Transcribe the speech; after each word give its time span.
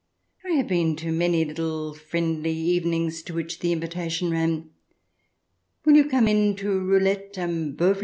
I 0.43 0.53
have 0.53 0.67
been 0.67 0.95
to 0.95 1.11
many 1.11 1.45
little 1.45 1.93
friendly 1.93 2.51
evenings 2.55 3.21
to 3.21 3.35
which 3.35 3.59
the 3.59 3.71
invitation 3.71 4.31
ran:" 4.31 4.71
Will 5.85 5.93
you 5.95 6.09
come 6.09 6.27
in 6.27 6.55
to 6.55 6.71
roulette 6.79 7.37
and 7.37 7.77
Bowie 7.77 7.99